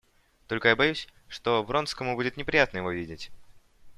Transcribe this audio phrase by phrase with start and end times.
[0.47, 3.29] Только я боюсь, что Вронскому будет неприятно его видеть.